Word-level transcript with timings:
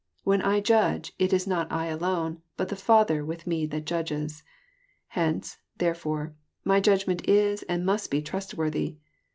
When 0.23 0.41
I 0.41 0.61
judge, 0.61 1.13
it 1.19 1.31
is 1.31 1.45
not 1.45 1.71
I 1.71 1.85
alone, 1.85 2.41
but 2.57 2.69
the 2.69 2.75
Father 2.75 3.23
with 3.23 3.45
Me 3.45 3.67
that 3.67 3.85
judges. 3.85 4.41
Hence, 5.09 5.59
therefore, 5.77 6.33
my 6.63 6.79
judgment 6.79 7.29
is 7.29 7.61
and 7.69 7.85
must 7.85 8.09
be 8.09 8.23
trustworthy." 8.23 8.97